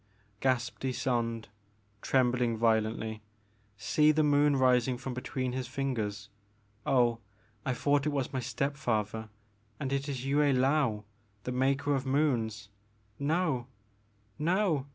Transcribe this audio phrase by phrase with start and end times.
[0.39, 1.45] gasped Ysonde,
[2.01, 3.19] trembling vio lently,
[3.51, 6.27] '* see the moon rising from between his fingers!
[6.87, 7.19] Oh
[7.67, 9.29] I thought it was my step father
[9.79, 11.03] and it is Yue I^aou
[11.43, 12.69] the Maker of Moons—
[13.19, 13.67] no!
[14.39, 14.87] no